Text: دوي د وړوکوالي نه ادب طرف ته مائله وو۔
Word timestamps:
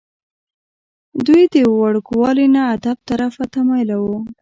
دوي 1.25 1.43
د 1.53 1.55
وړوکوالي 1.79 2.47
نه 2.55 2.61
ادب 2.75 2.97
طرف 3.09 3.33
ته 3.53 3.59
مائله 3.67 3.97
وو۔ 4.03 4.15